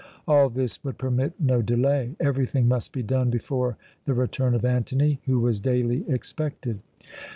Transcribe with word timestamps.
All 0.27 0.49
this 0.49 0.83
would 0.83 0.97
permit 0.97 1.39
no 1.39 1.61
delay. 1.61 2.15
Everything 2.19 2.67
must 2.67 2.91
be 2.91 3.03
done 3.03 3.29
before 3.29 3.77
the 4.05 4.15
return 4.15 4.55
of 4.55 4.65
Antony, 4.65 5.19
who 5.27 5.39
was 5.39 5.59
daily 5.59 6.03
expected. 6.09 6.79